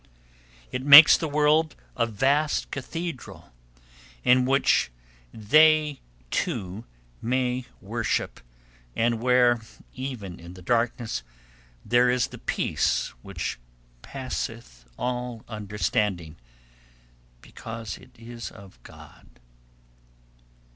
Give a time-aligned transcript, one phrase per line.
[0.71, 3.53] It makes the world a vast cathedral,
[4.23, 4.89] in which
[5.31, 6.85] they two
[7.21, 8.39] may worship,
[8.95, 9.61] and where,
[9.93, 11.21] even in the darkness,
[11.85, 13.59] there is the peace which
[14.01, 16.35] passeth all understanding,
[17.43, 19.39] because it is of God.